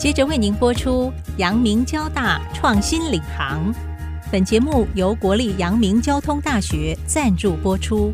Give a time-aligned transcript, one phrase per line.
[0.00, 3.70] 接着为您播出阳明交大创新领航。
[4.32, 8.10] 本节目由国立阳明交通大学赞助播出。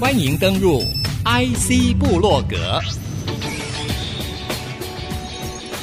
[0.00, 0.80] 欢迎登入
[1.26, 2.80] IC 部落格，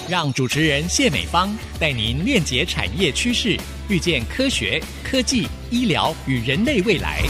[0.10, 3.56] 让主持人谢美芳带您链接产业趋势，
[3.88, 7.22] 预见科学、科技、医疗与人类未来。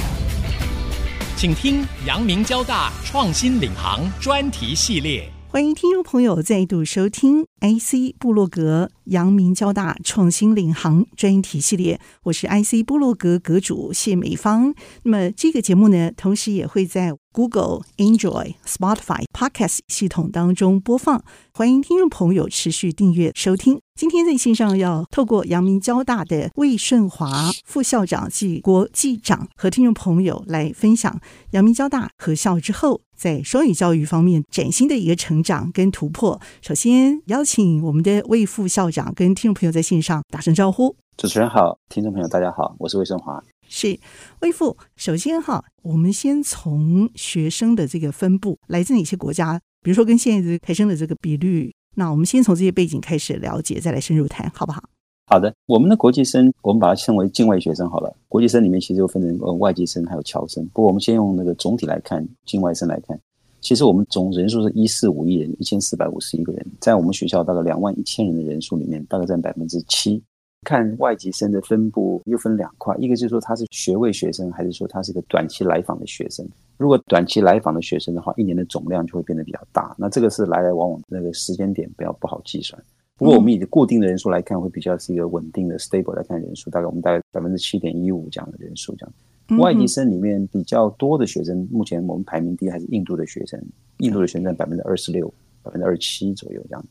[1.42, 5.28] 请听阳明交大创新领航专题系列。
[5.50, 14.74] 欢迎听众朋友再度收听 IC 部落格阳明交大创新领航专题系列，我是 IC 部落格阁主谢美芳。
[15.04, 21.24] 那么这个节目呢，同时也会在 Google、Android、Spotify、Podcast 系统当中播放。
[21.54, 23.80] 欢迎听众朋友持续订阅收听。
[23.96, 36.42] 今天在线上要透过阳明交大的魏顺华副校长暨国际长和听众朋友来分享阳明交大合校之后在双语教育方面崭新的一个成长跟突破。
[36.62, 37.51] 首先邀请
[37.84, 40.96] 我们的魏副校长跟听众朋友在线上打声招呼。
[41.18, 43.44] 主持人好，听众朋友大家好，我是魏胜华。
[43.68, 44.00] 是
[44.42, 51.74] 魏副，首先哈，我们先从学生的这个分布来自哪些国家，比如说跟现在的台生的这个比率。
[51.96, 54.82] 那我们先从这些背景开始了解，再来深入谈，好不好？
[55.28, 58.16] 好的，我们的国际生，我们把它称为境外学生好了。
[58.28, 60.66] 国际生里面其实又分成呃外籍生还有侨生。
[60.74, 63.18] 不过我们先用那个总体来看，境外生来看，
[63.62, 70.22] 其实我们总人数是一四五亿人，一千四百五十一个人，在我们学校大概两万一千人的人数里面，大概占百分之七。
[70.64, 76.48] 看外籍生的分布又分两块，一个就是说他是学位学生，还是说他是一个短期来访的学生。
[76.78, 79.96] 如果短期来访的学生的话，一年的总量就会变得比较大。
[79.98, 82.80] 那这个是来来往往那个时间点比较不好计算。
[83.18, 89.14] 不过我们以固定的人数来看，会比较是一个稳定的 stable 来看人数，大概我们大概百分之七点一五这样的人数这样。
[89.58, 93.62] 外籍生里面比较多的学生，目前我们排名第一还是印度的学生，
[93.98, 96.86] 印度的学生百分之二十六、百分之二十七左右这样。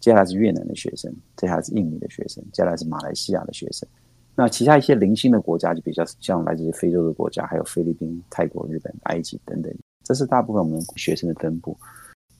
[0.00, 3.88] 接下来是越南的学生，接下来是印尼的学生，接下来是马来西亚的学生。
[4.34, 9.74] 那其他一些零星的国家就比较像来自于非洲的国家，还有菲律宾、泰国、日本、埃及等等。
[10.04, 11.76] 这是大部分我们学生的分布，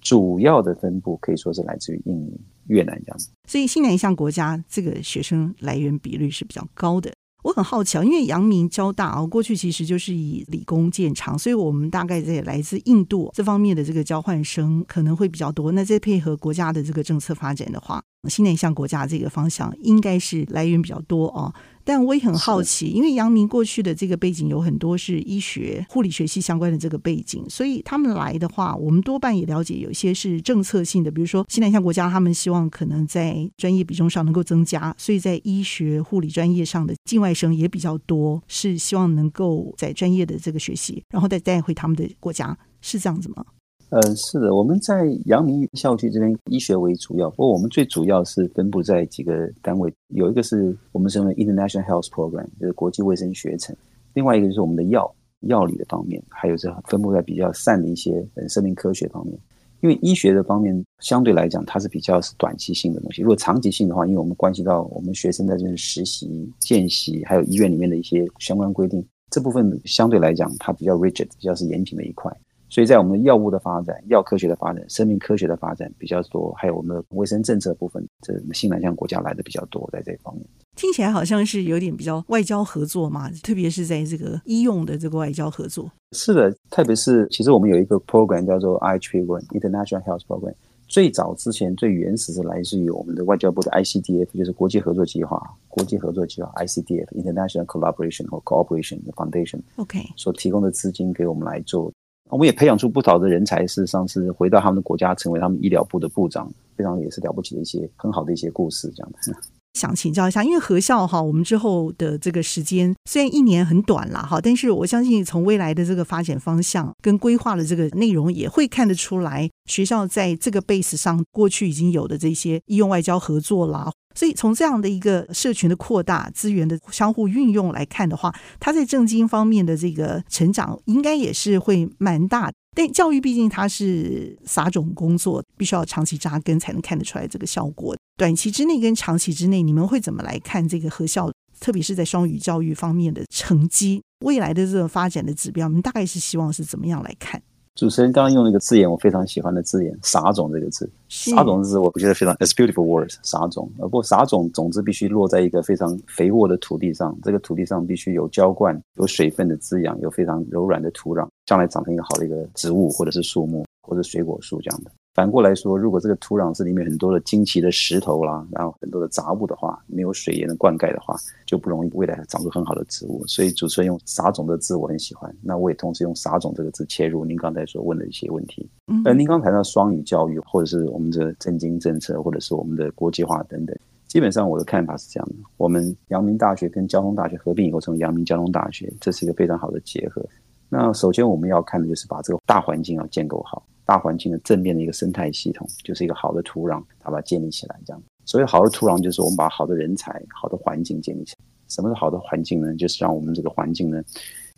[0.01, 3.31] 主要的分布可以说是来自于印尼、越南这样子。
[3.49, 7.11] 所以，新南向国家这个学生来源比率是比较高的。
[7.47, 15.71] 我很好奇啊，因为阳明交大啊，过去其实就是以理工见长，所以我们大概在来自印度这方面的这个交换生可能会比较多。
[15.71, 21.55] 那再配合国家的这个政策发展的话，新南向国家这个方向应该是来源比较多啊。
[21.87, 43.45] 但我也很好奇，因为杨明过去的这个背景有很多是医学、护理学系相关的这个背景，所以他们来的话，我们多半也了解有一些是政策性的，比如说西南向国家，他们希望可能在专业比重上能够增加，所以在医学、护理专业上的境外生也比较多，是希望能够在专业的这个学习，然后再带回他们的国家，是这样子吗？
[43.91, 53.73] 呃，是的，我们在阳明校区这边医学为主要，不过我们最主要是分布在几个单位，有一个是我们称为 International Health Program，就是国际卫生学程；
[54.15, 59.39] 另外一个就是我们的药药理的方面，还有是分布在比较散的一些生命科学方面。
[59.83, 63.23] 因为医学的方面相对来讲，它是比较是短期性的东西。
[63.23, 72.35] 如果长期性的话，因为我们关系到我们学生在这实习、见习，还有医院里面的一些相关规定，这部分相对来讲它比较 rigid，比较是严谨的一块。
[72.69, 80.45] 所以在我们的药物的发展、药科学的发展、生命科学的发展比较多，还有我们的卫生政策部分，这新南向国家来的比较多，在这一方面。
[80.75, 85.91] 听起来好像是有点比较外交合作嘛，特别是在这个医用的这个外交合作。
[86.13, 90.55] 是的，特别是其实我们有一个 program 叫做 IHP，International Health Program。
[90.89, 99.61] 最早之前最原始是来自于我们的外交部的 ICDF，就是国际合作计划，国际合作计划 ICDF，International Collaboration 或 Cooperation Foundation。
[99.77, 101.93] OK，所提供的资金给我们来做。
[102.29, 109.35] 我们也培养出不少的人才，事实上是回到他们的国家，成为他们医疗部的部长，非常也是了不起的一些很好的一些故事，这样子。
[109.77, 123.93] 想请教一下，因为合校哈，我们之后的这个时间虽然一年很短了哈，但是我相信从未来的这个发展方向跟规划的这个内容，也会看得出来，学校在这个 base 上过去已经有的这些医用外交合作啦。
[124.15, 132.51] 所以从这样的一个社群的扩大、资源的相互运用来看的话，它在政经方面的这个成长应该也是会蛮大。
[132.77, 137.97] 但教育毕竟它是撒种工作，必须要长期扎根才能看得出来这个效果。
[138.19, 144.03] 短期之内跟长期之内，你们会怎么来看这个合校，特别是在双语教育方面的成绩？
[144.27, 147.41] 未来的这个发展的指标，你们大概是希望是怎么样来看？
[147.75, 150.91] 主持人刚刚用了一个字眼，我非常喜欢的字眼“撒种”这个字。
[151.09, 153.17] 撒种字，我觉得非常 “it's beautiful words”。
[153.23, 161.29] 撒种，不过撒种种子必须落在一个非常肥沃的土地上，这个土地上必须有浇灌、有水分的滋养，有非常柔软的土壤。
[161.47, 164.91] 将来长成一个好的一个植物，或者是树木，或者水果树这样的。
[165.15, 171.17] 反过来说，如果这个土壤是里面很多的惊奇的石头啦，然后很多的杂物的话，没有水源的灌溉的话，
[171.47, 173.27] 就不容易未来长出很好的植物。
[173.27, 178.69] 所以主持人用撒种的字我很喜欢，那我也同时用撒种这个字切入您刚才所问的一些问题。
[178.89, 183.75] 嗯，而您刚才谈到双语教育，或者是我们的政经政策，或者是我们的国际化等等，
[184.07, 190.23] 基本上我的看法是这样的：我们阳明大学跟交通大学合并以后，成为阳明交通大学，这是一个非常好的结合。
[190.69, 193.67] 那首先我们要看的就是把这个大环境要建构好。
[193.85, 197.81] 大环境的正面的一个生态系统，就是一个好的土壤，把它建立起来。
[197.87, 201.45] 这样，所谓好的土壤，就是我们把好的人才、好的环境建立起来。
[201.69, 202.75] 什么是好的环境呢？
[202.75, 204.03] 就是让我们这个环境呢，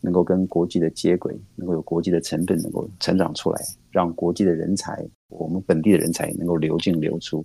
[0.00, 7.44] 能够跟国际的接轨，能够有国际的成分，能够成长出来，让国际的人才、我们本地的人才能够流进流出。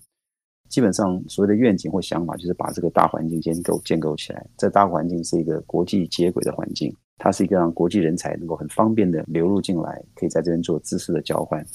[0.70, 4.46] 基本上，所谓的愿景或想法，就是把这个大环境建构建构起来。
[4.58, 6.96] 这大环境是一个国际接轨的环境。
[7.18, 11.66] 它是一个让国际人才能够很方便的流入进来，可以在这边做知识的交换，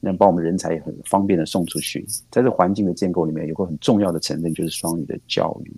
[0.00, 2.04] 能把我们人才也很方便的送出去。
[2.30, 5.76] 在这环境的建构里面，有个很重要的成分就是双语的教育。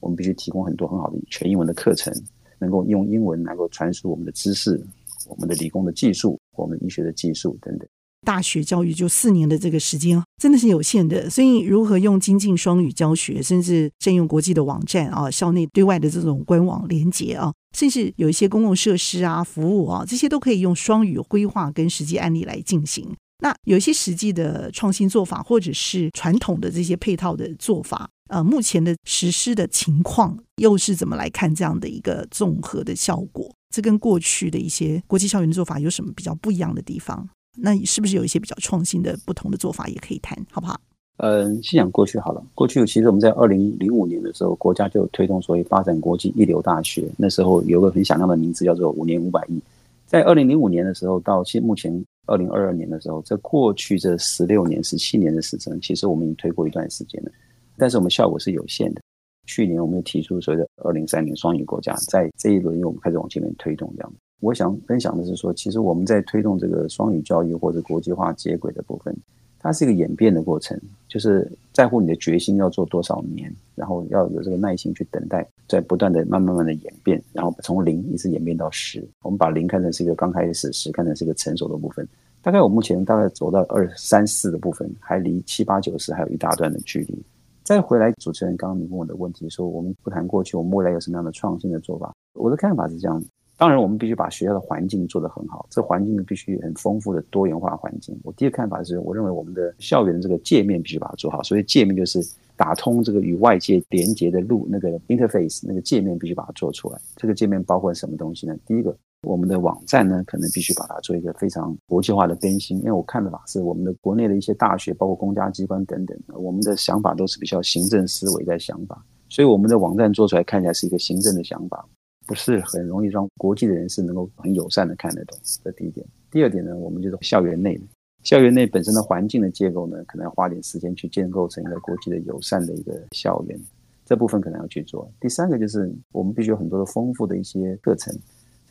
[0.00, 2.12] 我们必须提供很多很好的全英文的课程，
[2.58, 4.80] 能够用英文能够传输我们的知识、
[5.28, 7.88] 我们的理工的技术、我们医学的技术等等。
[8.24, 23.08] 大学教育就四年的这个时间真的是有限的，所以如何用精进双语教学，甚至占用国际的网站啊，校内对外的这种官网连接啊，甚至有一些公共设施啊、服务啊，这些都可以用双语规划跟实际案例来进行。
[23.42, 33.52] 那有一些实际的创新做法，或者是传统的这些配套的做法，呃，目前的实施的情况又是怎么来看这样的一个综合的效果？
[33.74, 37.28] 这跟过去的一些国际校园的做法有什么比较不一样的地方？
[37.56, 40.80] 那是不是有一些比较创新的不同的做法也可以谈，好不好？
[41.18, 42.42] 嗯，先讲过去好了。
[42.54, 49.60] 过去其实我们在二零零五年的时候，国家就推动所谓发展国际一流大学，那时候有个很响亮的名字叫做“五年五百亿”。
[50.06, 51.92] 在二零零五年的时候到现目前
[52.26, 57.30] 二零二二年的时候，在过去这十六年、十七年的时间，其实我们已经推过一段时间了，
[57.76, 59.00] 但是我们效果是有限的。
[59.46, 64.12] 去年我们又提出所谓的“二零三零双语国家”，在这一轮我们开始往前面推动这样。
[64.40, 69.16] 我想分享的是说，其实我们在推动这个双语教育或者国际化接轨的部分，
[69.58, 70.76] 它是一个演变的过程，
[71.08, 79.06] 就是在乎你的决心要做多少年，然后要有这个耐心去等待，在不断的慢慢慢的演变，然后从零一直演变到十。
[79.22, 82.06] 我们把零看成是一个刚开始，十看成是一个成熟的部分。
[82.40, 87.16] 大概我目前大概走到二三四的部分，还离七八九十还有一大段的距离。
[87.64, 92.12] 再回来，主持人刚刚你问我的问题说，我们不谈过去，我们未来有什么样的创新的做法？
[92.34, 93.22] 我的看法是这样。
[93.56, 98.18] 当然，我们必须把学校的环境做得很好，这环境必须很丰富的多元化环境。
[98.24, 101.40] 我第一个看法是，我认为我们的校园的这个界面必须把它做好。
[101.44, 102.18] 所以界面就是
[102.56, 106.98] 打通这个与外界连接的路，那个 interface 那个界面必须把它做出来。
[107.14, 108.56] 这个界面包括什么东西呢？
[108.66, 112.78] 第一个，我们的网站呢，可能必须把它做一个非常国际化的更新。
[112.78, 121.88] 因为我看的法是，我们的国内的一些大学，包括公家机关等等，我们的想法都是比较行政思维在想法，所以我们的网站做出来看起来是一个行政的想法。
[122.24, 126.06] 不是很容易让国际的人士能够很友善的看得懂，这第一点。
[126.30, 127.80] 第二点呢，我们就是校园内，
[128.22, 133.60] 校园内本身的环境的结构呢，可能要花点时间去建构成一个国际的友善的一个校园，
[134.04, 135.10] 这部分可能要去做。
[135.20, 138.16] 第三个就是我们必须有很多的丰富的一些课程，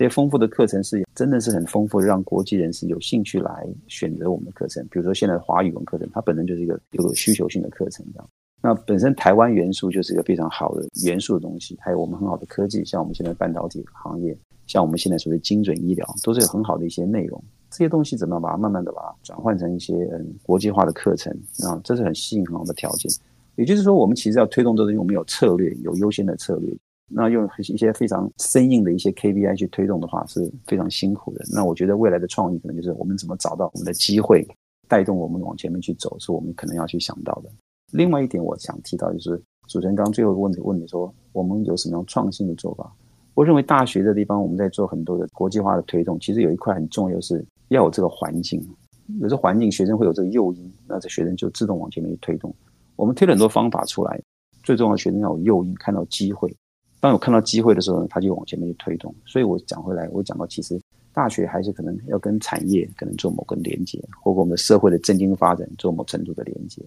[0.02, 4.84] 这些丰富的课程是真的是很丰富，让国际人士有兴趣来选择我们的课程。
[4.90, 8.28] 比如说现在华语文课程，它本身就是一个有需求性的课程，这样。
[8.64, 14.36] 那本身台湾元素就是一个非常好的元素的东西，还有我们很好的科技，像我们现在半导体行业，
[14.66, 17.40] 像我们现在所谓精准医疗，都是有很好的一些内容。
[17.70, 21.32] 这些东西怎么样把它慢慢的把它转换成一些嗯国际化的课程
[21.64, 23.08] 啊，这是很吸引很好的条件。
[23.56, 26.76] 也就是说，我们其实要推动这个东西，我们有策略，有优先的策略。
[27.14, 31.44] 那用一些非常生硬的一些 KPI 去推动的话，是非常辛苦的。
[31.54, 34.48] 那我觉得未来的创意可能就是我们怎么找到我们的机会，
[34.88, 37.50] 带动我们往前面去走，是我们可能要去想到的。
[37.92, 42.92] 另外一点，我想提到就是主持人刚刚最后一个问题问你说，我们有什么样创新的做法？
[43.34, 48.62] 我认为大学的地方，我们在做很多的国际化的推动，其实有一块很重要，是要有这个环境。
[49.20, 52.54] 有这环境，学生会有这个诱因，那这学生就自动往前面去推动。
[52.96, 54.22] 我们推了很多方法出来，
[54.64, 56.54] 最重要的学生要有诱因，看到机会。
[57.02, 59.14] 当有看到机会的时候呢，他就往前面去推动。
[59.26, 60.80] 所以我讲回来，我讲到其实
[61.12, 66.82] 大学还是可能要跟产业可能做某个连接，或者我们的社会的政经发展做某程度的连接。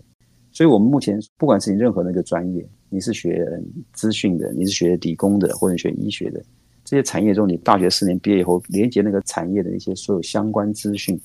[0.53, 3.45] 所以，我们目前不管是你任何那个专业，你是学
[3.93, 6.41] 资讯的，你是学理工的，或者学医学的，
[6.85, 11.21] 这些产业中，你大学四年毕业以后，连接那个产业的一些所有相关资讯、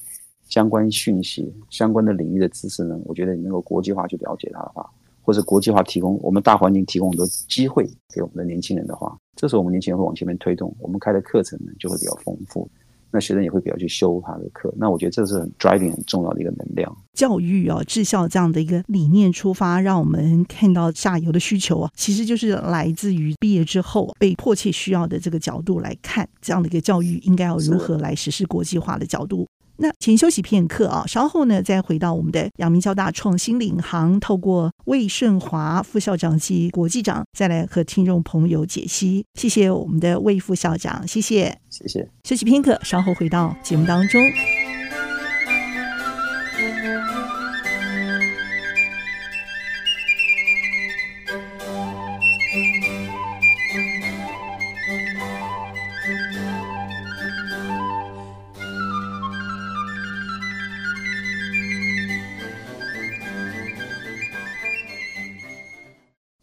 [0.48, 4.90] 相关讯息、相关的领域的知识呢，我觉得你能够国际化去了解它的话，
[5.22, 12.70] 或者国际化提供我们大环境提供很多机会给我们的年轻人的话，这时候我们年轻人会往前面推动，我们开的课程呢就会比较丰富。
[13.12, 14.72] 那学生也会比较去修他的课。
[14.78, 16.96] 那我觉得这是很 driving 很重要的一个能量。
[17.14, 29.48] 教育啊，治校这样的一个理念出发，让我们看到下游的需求啊，其实就是来自于毕业之后被迫切需要的这个角度来看，这样的一个教育应该要如何来实施国际化的角度。
[29.82, 39.26] 那请休息片刻啊，稍后呢再回到我们的阳明交大创新领航，透过魏顺华副校长及国际长，再来和听众朋友解析。
[39.36, 42.08] 谢谢我们的魏副校长，谢谢，谢谢。
[42.24, 44.22] 休息片刻，稍后回到节目当中。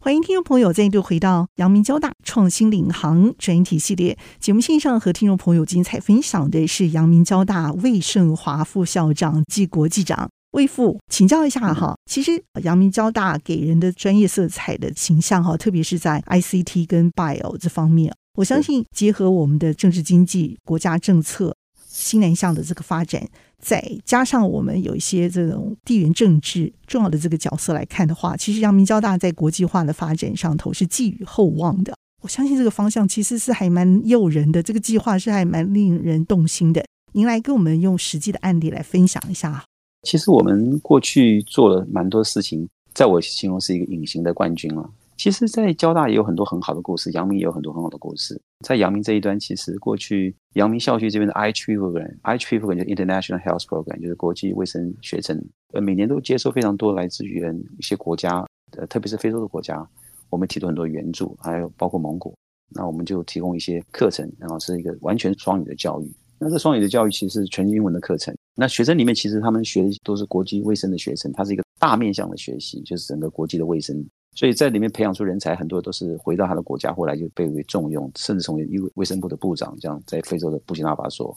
[0.07, 21.53] 欢迎听众朋友再度回到阳明交大创新领航专题系列节目线上，和听众朋友精彩分享的是阳明交大魏胜华副校长暨国际长魏副，请教一下哈，其实阳明交大给人的专业色彩的形象哈，特别是在 ICT 跟 Bio 这方面，我相信结合我们的政治经济、国家政策、
[21.85, 23.27] 新南向的这个发展。
[23.63, 31.93] 再加上我们有一些这种地缘政治重要的这个角色来看的话，其实阳明交大在国际化的发展上头是寄予厚望的。
[32.23, 36.83] 我相信这个方向其实是还蛮诱人的，这个计划是还蛮令人动心的。
[37.13, 39.63] 您来跟我们用实际的案例来分享一下。
[40.03, 44.89] 其实我们过去做了蛮多事情，在我心中是一个隐形的冠军了。
[45.17, 48.39] 其实，在交大也有很多很好的故事，阳明也有很多很好的故事。
[48.63, 55.43] 在阳明这一端，其实过去阳明校区这边的 IHP program，IHP program 就是 International Health Program，就是国际卫生学程，
[55.73, 57.43] 呃，每年都接受非常多来自于
[57.79, 58.45] 一些国家，
[58.77, 59.83] 呃，特别是非洲的国家，
[60.29, 62.35] 我们提供很多援助，还有包括蒙古，
[62.69, 66.11] 那我们就提供一些课程，然后是一个完全双语的教育。
[66.39, 74.05] 那这双语的教育其实是全英文的课程，那学生里面其实他们学的都是国际卫生的学生，它是一个大面向的学习，就是整个国际的卫生。
[74.37, 79.75] 所以在里面培养出人才，很多都是回到他的国家，后来就被为重用，甚至成为卫卫生部的部长。
[79.79, 81.33] 这样在非洲的布基纳法索，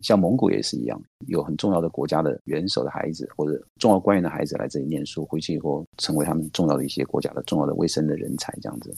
[0.00, 8.52] 像蒙古也是一样，有很重要的国家的元首的孩子或者重要官员的孩子来这里念书，回去以后成为他们重要的一些国家的重要的卫生的人才。
[8.60, 8.92] 这样子，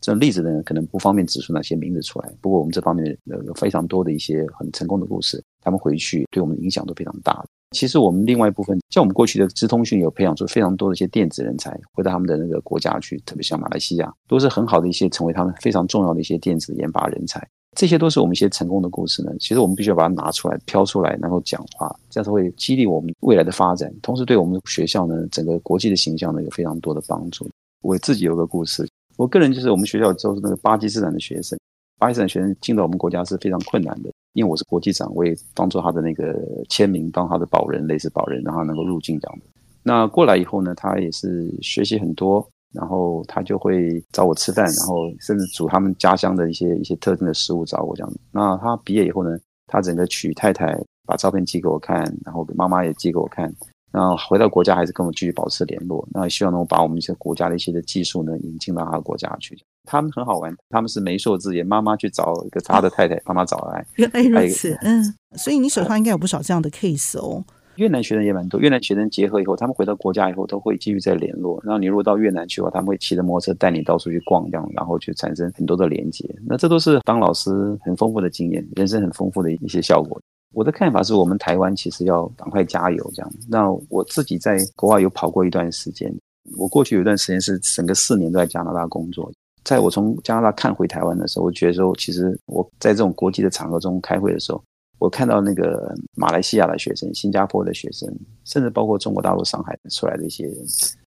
[0.00, 2.32] 这种例子呢，可能不方便指出哪些名字出来。
[2.40, 7.44] 不过我们这方面有非常多的一些很成功的故事，他们回去对我们的影响都非常大。
[7.72, 17.46] 其实我们另外一部分，像我们过去的资通讯有培养出非常多的一些电子人才，回到他们的那个国家去，特别像马来西亚，都是很好的一些成为他们非常重要的一些电子研发人才。
[17.76, 19.30] 这些都是我们一些成功的故事呢。
[19.38, 27.46] 其实我们必须要把它拿出来、飘出来，然后讲话，这样才会激励我们未来的发展，同时对我们学校呢整个国际的形象呢有非常多的帮助。
[27.82, 31.58] 我自己有个故事，我个人就是我们学校都是那个巴基斯坦的学生，
[31.98, 34.10] 巴基斯坦学生进到我们国家是非常困难的。
[34.36, 36.38] 因为我是国际长，我也当做他的那个
[36.68, 39.46] 签名，当他的保人，类似保人，让他能够入境这样的。
[39.82, 48.12] 那过来以后呢，他也是学习很多，然后他就会找我吃饭，然后甚至煮他们家乡的一些一些特定的食物找我这样。
[48.30, 49.38] 那他毕业以后呢，
[49.68, 53.50] 他整个娶太太，把照片寄给我看，然后给妈妈也寄给我看。
[53.90, 56.06] 然后回到国家还是跟我继续保持联络。
[56.12, 59.58] 那希望能够把我们一些国家的一些的技术呢引进到他的国家去。
[59.86, 63.86] 他们很好玩，他们是媒妁之言，妈妈去找一个他的太太，帮他找来。
[63.96, 67.44] 原来如此，嗯，所以你手上应该有不少这样的 case 哦。
[67.76, 71.60] 越南学生也蛮多，越南学生结合以后，他们回到国家以后都会继续再联络。
[71.62, 76.24] 然后你如果到越南去的话，他们会骑着摩托车带你到处去逛，这样然后去产生很多的连接。
[76.46, 77.50] 那这都是当老师
[77.82, 80.18] 很丰富的经验，人生很丰富的一些效果。
[80.54, 83.30] 我的看法是我们台湾其实要赶快加油，这样。
[83.46, 86.10] 那我自己在国外有跑过一段时间，
[86.56, 89.30] 我过去有一段时间是整个四年都在加拿大工作。
[89.66, 94.62] 在我从加拿大看回台湾的时候，我觉得说，其实我在这种国际的场合中开会的时候，
[95.00, 98.08] 我看到那个马来西亚的学生、新加坡的学生，
[98.44, 100.54] 甚至包括中国大陆上海出来的一些人，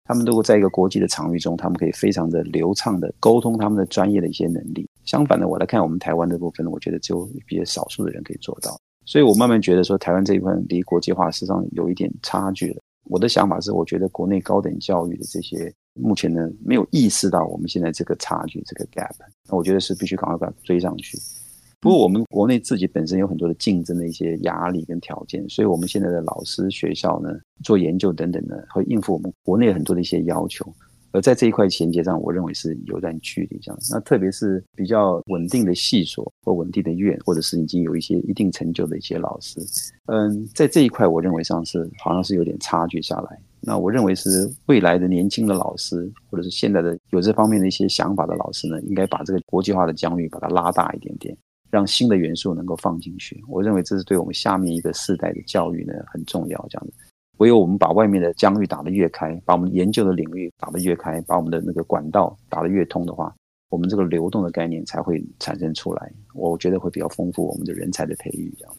[0.05, 4.87] 他们都会在一个国际的场域中，他们可以非常的流畅的沟通他们的专业的一些能力。
[5.03, 8.79] 相反的，我来看我们台湾的部分，我觉得只有比较少数的人可以做到。
[9.05, 12.81] 所以我慢慢觉得说，台湾这一部分离国际化实际上有一点差距了。
[13.09, 19.11] 我的想法是，我觉得国内高等教育的这些目前呢，没有意识到我们现在这个差距，这个 gap。
[19.49, 21.17] 那我觉得是必须赶快把它追上去。
[21.79, 27.29] 不过我们国内自己本身有很多的竞争的一些压力跟条件，所以我们现在的老师、学校呢，
[27.63, 30.65] 做研究等等呢，会应付我们国内很多的一些要求。
[31.11, 33.79] 而在这一块衔接上，我认为是有段距离这样。
[33.91, 39.59] 那特别是比较稳定的系所或稳定的院，或者是已经有一些一定成就的一些老师，
[40.05, 43.39] 嗯，在这一块我认为上是好像是有点差距下来。
[43.59, 51.35] 那我认为是未来的年轻的老师，或者是现在的有这方面的一些想法的老师呢，应该把这个国际化的疆域把它拉大一点点。
[51.69, 53.43] 让新的元素能够放进去。
[53.45, 56.65] 我认为这是对我们下面一个世代的教育呢很重要。
[56.69, 56.93] 这样子，
[57.37, 63.33] 唯有我们把外面的疆域打得越开，把我们研究的领域打得越开，把我们的那个管道打得越通的话，
[63.69, 66.11] 我们这个流动的概念才会产生出来。
[66.33, 68.53] 我觉得会比较丰富我们的人才的培育。
[68.57, 68.75] 这样，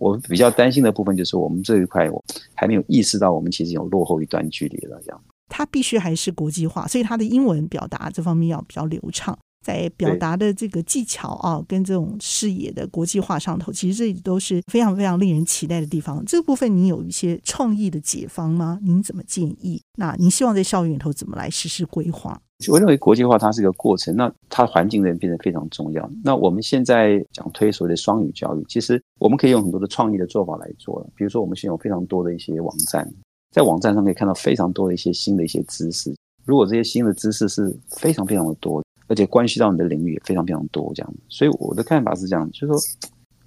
[0.00, 2.10] 我比较担心的部分就是我们这一块
[2.54, 5.00] 还没有意识到，我们其实有落后一段距离了。
[5.02, 9.38] 这样，它必须还是国际化，所以它的英文表达这方面要比较流畅。
[9.68, 16.24] 在表达的这个技巧啊，跟这种视野的国际化上头，其实这里都是非常非常令人期待的地方。
[16.24, 18.78] 这个部分，您有一些创意的解方吗？
[18.82, 19.82] 您怎么建议？
[19.98, 22.40] 那您希望在校园里头怎么来实施规划？
[22.70, 26.10] 我认为国际化它是一个过程，那它环境的变得非常重要。
[26.24, 31.06] 那我们现在讲推所谓的双语教育，其实我们可以用很多的创意的做法来做了。
[31.14, 33.06] 比如说，我们现在有非常多的一些网站，
[33.52, 36.16] 在网站上可以看到非常多的一些新的一些知识。
[36.46, 38.82] 如果这些新的知识是非常非常的多。
[39.08, 42.78] 而且关系到你的领域也非常非常多，这样，所以我的看法是这样，就是说，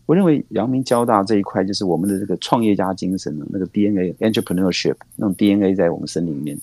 [0.06, 6.60] 我认为阳明交大这一块就是我们的这个创业家精神的那个 DNA，entrepreneurship 那种 DNA 在我们身里面，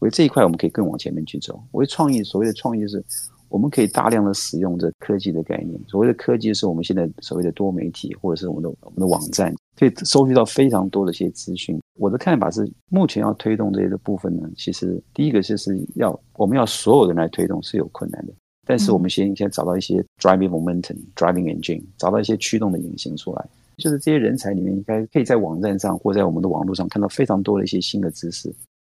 [0.00, 1.62] 我觉得这一块我们可以更往前面去走。
[1.70, 3.02] 我觉得创意，所谓的创意就是
[3.50, 5.78] 我们可以大量的使用这科技的概念。
[5.86, 11.78] 所谓的科技是我们现在所谓的多媒体，或者是我们的我们的网站，可以收集到非常多的一些资讯。
[11.98, 18.32] 我的看法是，目前要推动这些的部分呢，其实第一个就是要我们要所有人来推动是有困难的，
[18.66, 28.48] 但是我们先先找到一些 driving momentum、driving engine，找到一些驱动的引擎出来，就是这些人才里面应该可以在网站上或在我们的网络上看到非常多的一些新的知识。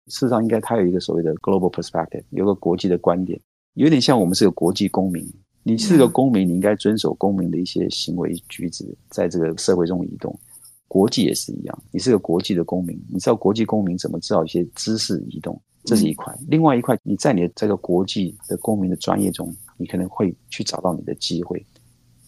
[0.08, 3.40] 事实上，应该它有一个所谓的 global perspective，有个国际的观点，
[3.76, 5.24] 有点像我们是个国际公民。
[5.62, 10.38] 你是个公民，你应该遵守公民的一些行为举止，在这个社会中移动。
[10.86, 16.32] 国际也是一样，你是个国际的公民，你知道国际公民怎么知道一些知识移动，这是一块。
[16.46, 21.62] 另外一块，你在你的这个国际的公民的专业中，你可能会去找到你的机会。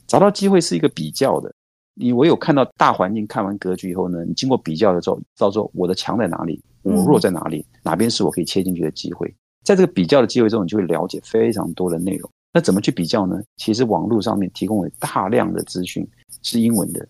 [0.09, 1.55] 找到机会是一个比较的，
[1.95, 9.33] 你唯有看到大环境，看完格局以后呢，你经过比较的时候，知道说我的强在哪里，我弱在哪里，哪边是我可以切进去的机会。
[9.65, 12.31] 在这个比较的机会中，你就会了解非常多的内容。
[12.53, 13.41] 那怎么去比较呢？
[13.57, 16.07] 其实网络上面提供了大量的资讯，
[16.43, 17.07] 是英文的。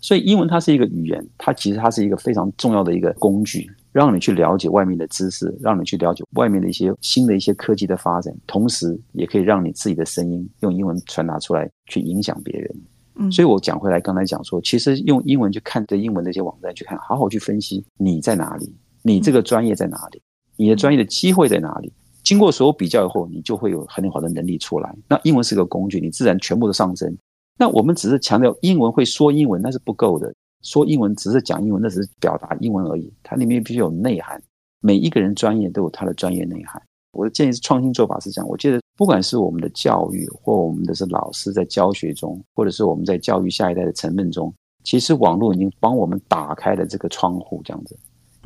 [0.00, 12.76] 所以英文它是一个语言，它其实它是一个非常重要的一个工具，让你去了解外面的知识，让你去了解外面的一些新的一些科技的发展，同时也可以让你自己的声音用英文传达出来，去影响别人。
[13.16, 20.22] 嗯，所以我讲回来，刚才讲说，其实用英文去看这英文的一些网站去看，好好去分析你在哪里，你这个专业在哪里，
[20.58, 21.90] 你的专业的机会在哪里。
[22.22, 24.94] 经过所有比较以后，你就会有很好的能力出来。
[25.08, 27.16] 那英文是个工具，你自然全部都上升。
[27.56, 30.30] 那我们只是强调英文会说英文，那是不够的。
[30.62, 33.10] 说英文只是讲英文，那只是表达英文而已。
[33.22, 34.42] 它里面必须有内涵。
[34.80, 36.82] 每一个人专业都有他的专业内涵。
[37.12, 38.48] 我的建议是创新做法是这样。
[38.48, 44.52] 我觉得不管是我们的教育，或我们的是老师在教学中，或者是我们在教育下一代的成分中，
[44.84, 47.96] 其实网络已经帮我们打开了这个窗户，这样子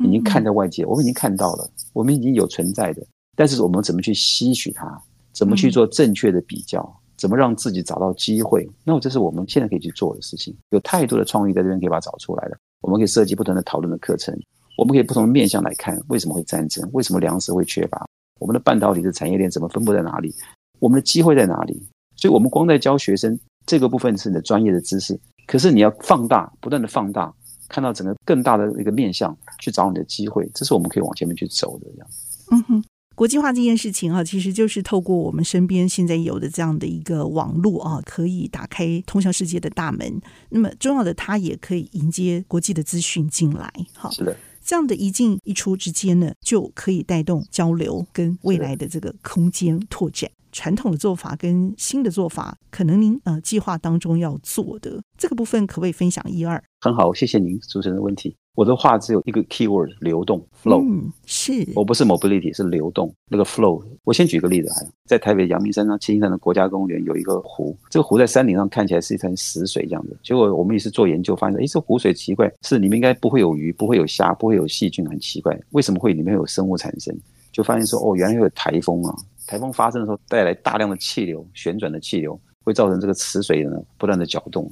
[0.03, 3.05] 已经看到外界，我们已经看到了，我们已经有存在的。
[3.35, 5.01] 但是我们怎么去吸取它？
[5.31, 6.87] 怎么去做正确的比较？
[7.15, 8.69] 怎么让自己找到机会？
[8.83, 10.55] 那么这是我们现在可以去做的事情。
[10.71, 12.57] 有太多的创意在这边可以把它找出来了。
[12.81, 14.37] 我们可以设计不同的讨论的课程，
[14.77, 18.05] 我们可以不同的面向来看为什么会战争，为什么粮食会缺乏，
[18.39, 20.35] 我们的半导体的产业链怎么分布在哪里，
[20.79, 21.81] 我们的机会在哪里？
[22.15, 27.33] 所以，我们光在教学生这个部分是你的专业的知识，可是你要放大，不断的放大，
[27.73, 32.07] 看到整个更大的一个面向去找你的机会，这是我们可以往前面去走的这样。
[32.51, 32.83] 嗯哼。
[33.15, 40.19] 国际化这件事情啊，其实就是透过我们身边现在有的这样的一个网络啊，可以打开通向世界的大门。
[40.49, 43.71] 那么重要的，它也可以迎接国际的资讯进来。
[43.93, 50.29] 好，是的，这样的一进一出之间呢，就可以带动交流跟未来的这个空间拓展。
[50.53, 56.63] 传统的做法跟新的做法，可能您呃计划当中要做的这个部分，可不可以分享一二？
[56.79, 58.37] 很好，谢谢您主持人的问题。
[58.55, 60.79] 我的话只有一个 keyword：流动 （flow）。
[60.87, 63.11] 嗯，是我不是 mobility，是流动。
[63.27, 64.69] 那个 flow，我先举个例子，
[65.07, 70.15] 在台北阳明山上七星山的国家公园有一个湖，这个湖在山顶上看起来是一滩死水这样子。
[70.21, 77.17] 结果我们也是做研究发现，哎，这湖水奇怪，是里面应该不会有鱼，不会有虾，不会有细菌，很奇怪，为什么会里面有生物产生？
[77.51, 79.15] 就发现说，哦，原来有台风啊。
[79.45, 84.69] 台风发生的时候，带来大量的气流，旋转的气流会造成这个池水呢不断的搅动，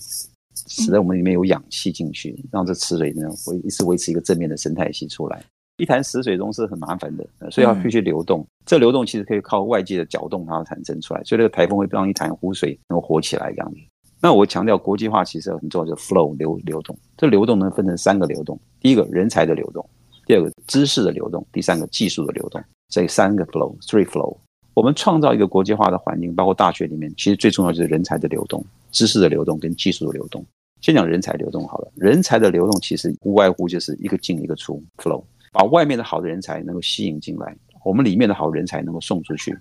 [0.67, 5.43] 使得我们里面有氧气进去，让这池水呢维一直维持一个正面的生态系出来。
[5.77, 8.45] 一潭死水中是很麻烦的，所以要必须流动。
[8.65, 13.77] 这流动其实可以靠外界的搅动它产生出来，所以这个台风会让一潭湖水能够活起来这样子。
[14.21, 16.95] 那我强调国际化其实很重要，就是 flow 流流动。
[17.17, 19.83] 这流动能分成三个流动：第一个人才的流动，
[20.27, 22.63] 第二个知识的流动，第三个技术的流动。
[22.89, 24.37] 这三个 flow，three flow。
[24.73, 30.45] 我们创造一个国际化的环境，包括大学里面，其实最重要就是人才的流动、知识的流动跟技术的流动。
[30.79, 39.55] 先讲人才流动好了，人才的流动其实无外乎就是一个进一个出 flow，把外面的好的人才能够吸引进来，我们里面的好人才能够送出去，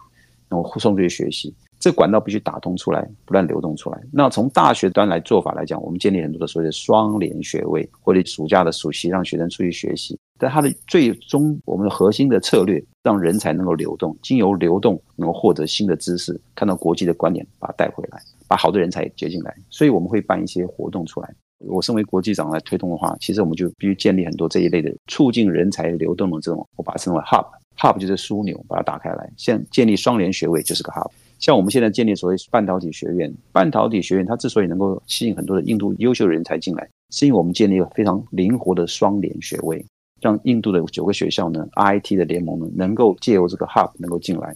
[0.49, 4.01] 能够送出去学习，这管道必须打通出来，不断流动出来。
[4.11, 18.21] 那从大学端来做法来讲，我们建立很多的所谓的双联学位，或者暑假的暑期让学生出去学习，但它的最终我们的核心的策略，让人才能够流动，经由流动能够获得新的知识，看到国际的观点，把它带回来。
[18.47, 21.33] 把好的人才接进来，所以我们会办一些活动出来。
[21.59, 29.33] 我身为国际长来推动的话，其实我们就必须建立很多这一类的促进人才流动的这种，我把它称为 hub，hub 就是枢纽，把它打开来。
[29.37, 31.09] 像建立双联学位就是个 hub。
[31.39, 39.85] 像我们现在建立所谓半导体学院，半导体学院它之所以能够吸引很多的印度优秀人才进来，是因为我们建立了非常灵活的双联学位，
[40.21, 44.55] 让印度的九个学校呢，IT 的联盟呢，能够借由这个 hub 能够进来。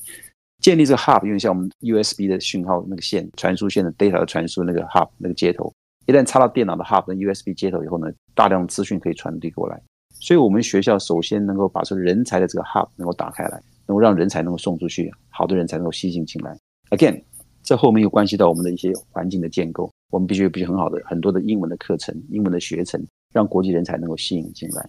[0.61, 5.73] 建立这个 hub，因为像我们 USB 的讯号那个线传输线的 data 的传输那个 hub 那个接头，
[6.07, 9.81] 一旦插到电脑的 hub 跟 USB 接头以后呢，大量资讯可以传递过来。
[10.21, 16.57] 所以，我们学校首先能够把这人才的这个 hub 能够打开来，能够让人才能够送出去，好的人才能够吸进进来。
[16.91, 17.23] Again，
[17.63, 24.89] 这后面又关系到我们的一些环境的建构，我们必须必须很好的很多的英文的课程、英文的学程，让国际人才能够吸引进来。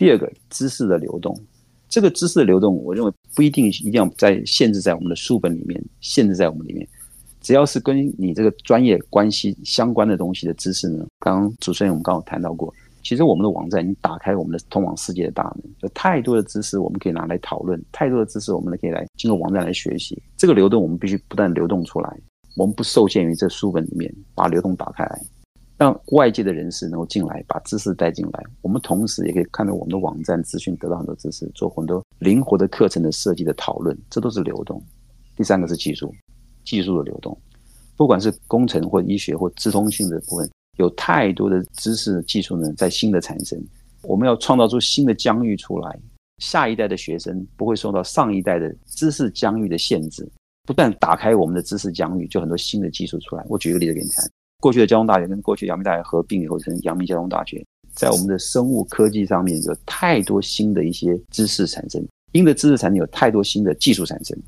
[0.00, 1.38] 第二个，知识的流动。
[1.86, 6.88] 这个知识的流动，我认为不一定一定要在限制在我们的书本里面，限制在我们里面。
[7.42, 20.18] 只要是跟你这个专业关系相关的东西的知识呢，刚刚主持人我们刚好谈到过，其实我们的网站已经打开我们的通往世界的大门，有太多的知识我们可以拿来讨论，太多的知识我们可以来经过网站来学习。
[20.34, 22.18] 这个流动我们必须不断流动出来，
[22.56, 25.20] 我们不受限于这书本里面，把流动打开来。
[25.80, 28.44] 让外界的人士能够进来，把知识带进来。
[28.60, 34.78] 我们同时也可以看到我们的网站资讯，得到很多知识，做很多灵活的课程的设计的讨论，这都是流动。
[35.34, 36.14] 第三个是技术，
[36.66, 37.34] 技术的流动，
[37.96, 43.58] 不管是工程或医学或资通性的部分，有太多的知识技术呢在新的产生。
[44.02, 45.98] 我们要创造出新的疆域出来，
[46.42, 50.30] 下一代的学生不会受到上一代的知识疆域的限制，
[50.66, 53.42] 不断打开我们的知识疆域，就很多新的技术出来。
[53.48, 54.30] 我举一个例子给你看。
[54.60, 64.38] 过去的交通大学跟过去阳明大学合并以后成阳明交通大学，在我们的生物科技上面有太多新的一些知识产生，新的知识产生有太多新的技术产生，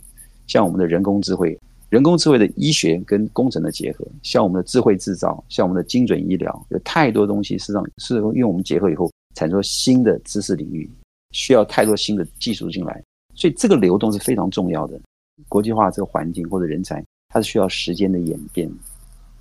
[0.46, 10.90] 像我们的人工智慧、人工智慧的医学跟工程的结合，像我们的智慧制造，像我们的精准医疗，有太多东西实际上是因为我们结合以后产生新的知识领域，
[11.30, 13.02] 需要太多新的技术进来，
[13.34, 15.00] 所以这个流动是非常重要的。
[15.48, 18.70] 国际化这个环境或者人才，它是需要时间的演变。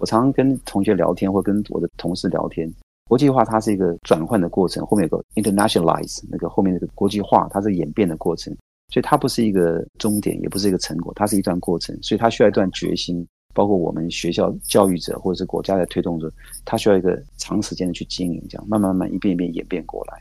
[0.02, 2.68] 我常常跟同学聊天，或跟我的同事聊天。
[3.08, 8.52] 国际化它是一个转换的过程，后面有个 internationalize，那个后面那个国际化，它是演变的过程，
[8.92, 13.26] 所以它不是一个终点，也不是一个成果，它是一段过程，所以它需要一段决心。
[13.54, 16.32] 包括我们学校教育者或者是国家在推动着，
[16.66, 20.18] 它需要一个长时间的去经营，这样慢慢慢慢一遍一遍演变过来。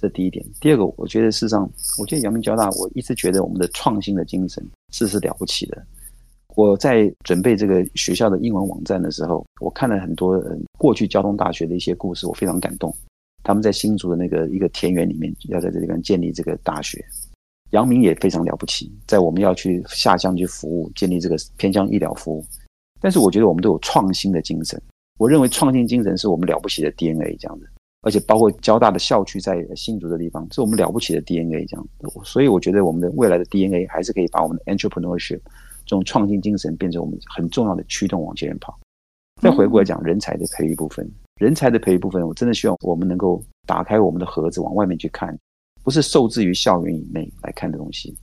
[0.00, 0.42] 这第一点。
[0.60, 1.68] 第二个，我觉得事实上，
[2.00, 5.84] 我觉得阳明交大，我一直觉得我们的创新的精神是是了不起的。
[6.58, 10.42] 我在准备这个学校的英文网站的时候，我看了很多
[10.76, 12.92] 过去交通大学的一些故事，我非常感动。
[13.44, 16.98] 他们在新竹的那个一个田园里面，要在这里边建立这个大学。
[17.70, 22.44] 杨明也非常了不起，在我们要去下乡去服务，建立这个偏乡医疗服务。
[23.00, 24.82] 但是我觉得我们都有创新的精神。
[25.16, 27.66] 我认为创新精神是我们了不起的 DNA 这样的，
[28.02, 31.88] 而且包括交大的校区在新竹的地方，是我们了不起的 DNA 这样。
[32.24, 35.38] 所以我觉得我们的未来的 DNA 还是可以把我们的 entrepreneurship。
[35.88, 38.78] 这种创新精神变成我们很重要的驱动往前跑。
[39.40, 45.36] 再回过来讲人才的培育部分，人才的培育部分，我真的希望我们能够打开我们的盒子，往外面去看，
[45.82, 48.14] 不是受制于校园以内来看的东西。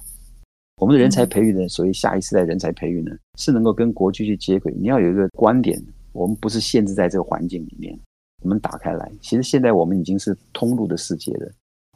[0.78, 4.72] 我们的人才培育呢，所谓下一世代人才培育呢，是能够跟国际去接轨。
[4.78, 7.98] 你要有一个观点，我们不是限制在这个环境里面，
[8.44, 9.12] 我们打开来。
[9.22, 11.52] 其实现在我们已经是通路的世界了。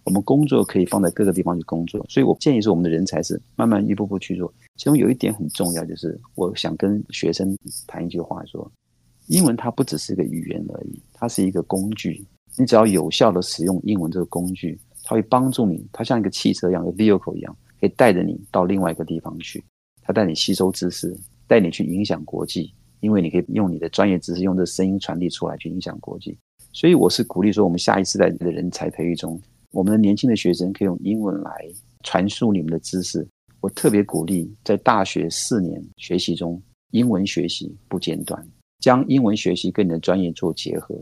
[0.10, 4.52] 我们工作可以放在各个地方去工作，所以我建议说，我们的人才是慢慢一步步去做。
[4.76, 8.70] 其中有一点很重要，就是我想跟学生谈一句话说：
[9.28, 12.26] 英文它不只是一个语言而已，它是一个工具。
[12.58, 19.64] 你只要有效地使用英文这个工具，它会帮助你，它像一个汽车一样，一个 vehicle 一样，可以带着你到另外一个地方去。
[20.02, 26.36] 它带你吸收知识，带你去影响国际，因为你可以用你的专业知识，用这声音传递出来，去影响国际。
[26.74, 29.40] 所以我是鼓励说，我们下一世代的人才培育中。
[29.72, 31.52] 我们的年轻的学生可以用英文来
[32.04, 33.28] 传输你们的知识。
[33.62, 38.42] 我特别鼓励在大学四年学习中，英文学习不间断，
[38.80, 40.96] 将英文学习跟你的专业做结合。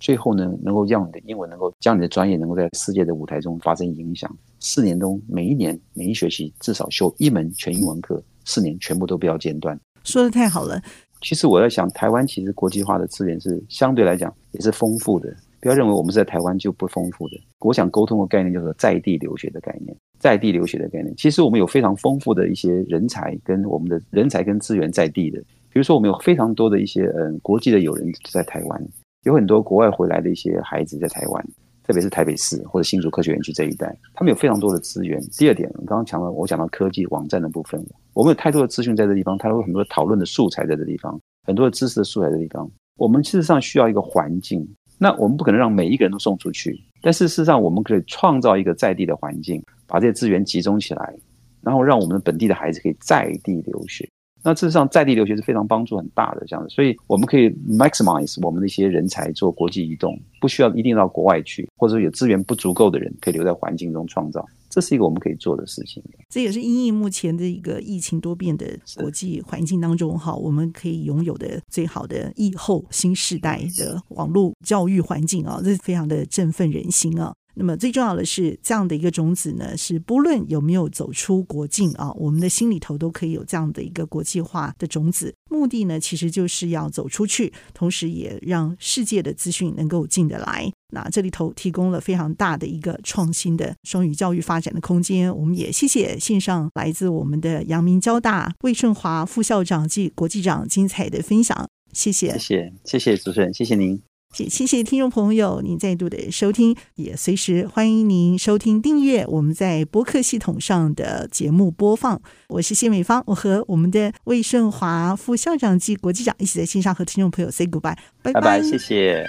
[0.00, 4.34] 最后呢，能够让你的英文能够将你的专业能够在世界的舞台中发生影响。
[4.58, 9.78] 四年中，每一年每一学期至少修一门全英文课，四年全部都不要间断。
[10.02, 10.82] 说的太好了。
[11.20, 15.32] 其实我在想，台湾其实国际化的资源是相对来讲也是丰富的。
[15.62, 17.36] 不要认为我们是在台湾就不丰富的。
[17.60, 21.14] 我想沟通的概念就是在地留学的概念，在地留学的概念。
[21.16, 25.38] 其实我们有非常丰富的一些人才，跟我们的人才跟资源在地的。
[25.70, 28.88] 比如说，我们有非常多的一些嗯国际的友人在台湾，
[29.22, 31.48] 有很多国外回来的一些孩子在台湾，
[31.84, 35.20] 特别是台北市或者新竹科学园区这一带，他们有非常多的资源。
[35.38, 37.80] 第二点，我刚刚讲了，我讲到科技网站的部分，
[38.14, 42.68] 我们有太多的资讯在这地方，太多很多讨论的素材在这地方，很多的知识的素材在这地方。
[42.98, 44.68] 我们事实上需要一个环境。
[45.02, 51.12] 那我们不可能让每一个人都送出去，但事实上我们可以创造一个在地的环境，把这些资源集中起来，
[51.60, 54.08] 然后让我们的本地的孩子可以在地留学。
[54.44, 64.46] 那事实上在地留学是非常帮助很大的，这样子，所以我们可以 maximize 我们的一些人才做国际移动，不需要一定到国外去，或者说有资源不足够的人可以留在环境中创造。
[64.72, 66.02] 这是一个我们可以做的事情。
[66.30, 77.34] 这也是因应目前的一个疫情多变的国际环境当中，哈，我们可以拥有的最好的疫后新时代的网络教育环境啊，这是非常的振奋人心啊。
[77.54, 85.34] 那么最重要的是，这样的一个种子呢，是不论有没有走出国境啊，我们的心里头都可以有这样的一个国际化的种子。
[85.50, 90.72] 目的呢，其实就是要走出去，同时也让世界的资讯能够进得来。
[90.94, 95.34] 那这里头提供了非常大的一个创新的双语教育发展的空间。
[95.34, 101.68] 我们也谢谢线上来自我们的阳明交大魏顺华副校长暨国际长精彩的分享。
[101.92, 104.11] 谢谢，谢谢，谢谢主持人，谢谢您。
[104.32, 112.20] 谢谢听众朋友，您再度的收听，也随时欢迎您收听订阅我们在播客系统上的节目播放。
[112.48, 119.28] 我是谢美芳，我和我们的魏顺华副校长及国际长一起在线上和听众朋友 say goodbye，拜拜，谢谢。